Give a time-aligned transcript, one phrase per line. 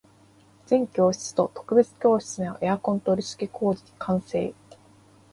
[0.65, 4.51] 全教室と特別教室へのエアコン取り付け工事完成